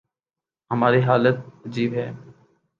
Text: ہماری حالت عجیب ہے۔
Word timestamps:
ہماری 0.71 1.01
حالت 1.03 1.35
عجیب 1.65 1.93
ہے۔ 1.93 2.11